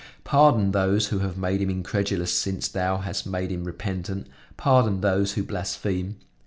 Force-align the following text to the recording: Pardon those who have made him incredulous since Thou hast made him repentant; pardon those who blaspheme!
Pardon 0.23 0.71
those 0.71 1.09
who 1.09 1.19
have 1.19 1.37
made 1.37 1.61
him 1.61 1.69
incredulous 1.69 2.33
since 2.33 2.67
Thou 2.67 2.97
hast 2.97 3.27
made 3.27 3.51
him 3.51 3.65
repentant; 3.65 4.25
pardon 4.57 5.01
those 5.01 5.33
who 5.33 5.43
blaspheme! 5.43 6.15